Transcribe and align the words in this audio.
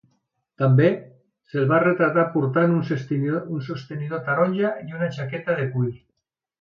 També 0.61 0.87
se'l 1.51 1.67
va 1.73 1.81
retratar 1.83 2.23
portant 2.37 2.73
un 2.77 2.81
sostenidor 3.69 4.25
taronja 4.31 4.73
i 4.89 4.99
una 5.01 5.11
jaqueta 5.19 5.59
de 5.61 5.69
cuir. 5.77 5.97